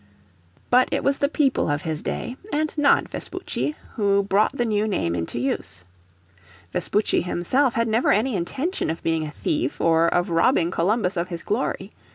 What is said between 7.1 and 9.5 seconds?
himself had never any intention of being a